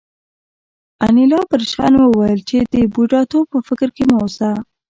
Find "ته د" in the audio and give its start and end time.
2.71-2.85